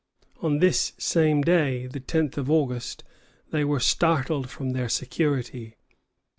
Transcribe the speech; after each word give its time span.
On 0.41 0.57
this 0.57 0.93
same 0.97 1.43
day, 1.43 1.85
the 1.85 1.99
tenth 1.99 2.35
of 2.35 2.49
August, 2.49 3.03
they 3.51 3.63
were 3.63 3.79
startled 3.79 4.49
from 4.49 4.71
their 4.71 4.89
security. 4.89 5.75